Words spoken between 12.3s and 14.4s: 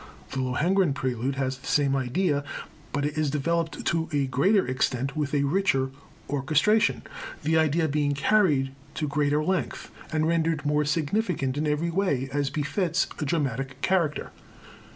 as befits its dramatic character.